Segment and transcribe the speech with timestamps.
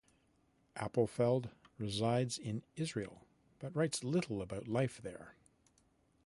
[0.75, 3.27] Appelfeld resides in Israel
[3.59, 5.35] but writes little about life there.